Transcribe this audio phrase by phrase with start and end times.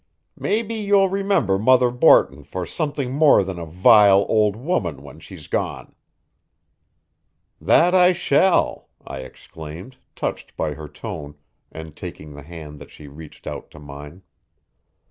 [0.39, 5.45] Maybe you'll remember Mother Borton for something more than a vile old woman when she's
[5.45, 5.93] gone."
[7.61, 11.35] "That I shall," I exclaimed, touched by her tone,
[11.71, 14.23] and taking the hand that she reached out to mine.